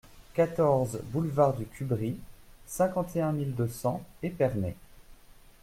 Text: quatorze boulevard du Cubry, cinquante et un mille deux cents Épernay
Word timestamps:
quatorze 0.33 0.97
boulevard 1.11 1.53
du 1.53 1.65
Cubry, 1.67 2.17
cinquante 2.65 3.15
et 3.15 3.21
un 3.21 3.33
mille 3.33 3.53
deux 3.53 3.67
cents 3.67 4.03
Épernay 4.23 4.75